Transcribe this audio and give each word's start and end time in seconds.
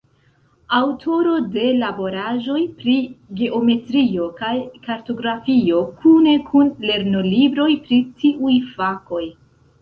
Aŭtoro 0.75 1.33
de 1.55 1.65
laboraĵoj 1.81 2.61
pri 2.79 2.95
geometrio 3.41 4.25
kaj 4.39 4.55
kartografio 4.87 5.83
kune 6.01 6.35
kun 6.49 6.73
lernolibroj 6.89 7.69
pri 7.85 8.01
tiuj 8.25 8.57
fakoj. 8.81 9.23